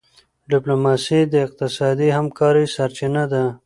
ډيپلوماسي 0.51 1.19
د 1.31 1.33
اقتصادي 1.45 2.07
همکارۍ 2.17 2.65
سرچینه 2.75 3.23
ده. 3.31 3.43